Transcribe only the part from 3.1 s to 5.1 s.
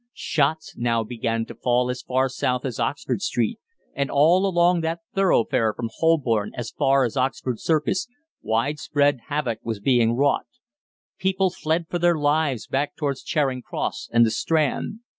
Street, and all along that